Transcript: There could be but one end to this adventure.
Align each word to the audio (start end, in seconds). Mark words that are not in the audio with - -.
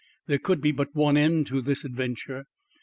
There 0.25 0.39
could 0.39 0.61
be 0.61 0.71
but 0.71 0.95
one 0.95 1.15
end 1.15 1.45
to 1.45 1.61
this 1.61 1.83
adventure. 1.85 2.45